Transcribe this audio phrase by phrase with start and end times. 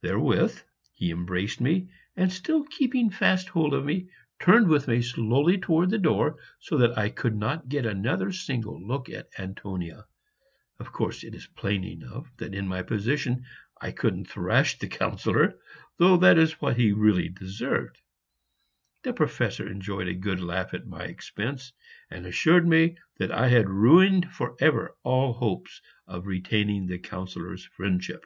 [0.00, 0.60] Therewith
[0.94, 5.90] he embraced me, and, still keeping fast hold of me, turned with me slowly towards
[5.90, 10.06] the door, so that I could not get another single look at Antonia.
[10.78, 13.44] Of course it is plain enough that in my position
[13.80, 15.58] I couldn't thrash the Councillor,
[15.96, 17.98] though that is what he really deserved.
[19.02, 21.72] The Professor enjoyed a good laugh at my expense,
[22.08, 27.64] and assured me that I had ruined for ever all hopes of retaining the Councillor's
[27.64, 28.24] friendship.